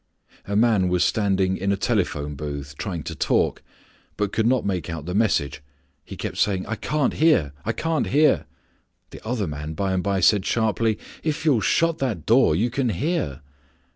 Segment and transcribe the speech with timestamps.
[0.45, 3.61] A man was standing in a telephone booth trying to talk,
[4.17, 5.61] but could not make out the message.
[6.03, 8.47] He kept saying, "I can't hear, I can't hear."
[9.11, 12.89] The other man by and by said sharply, "If you'll shut that door you can
[12.89, 13.41] hear."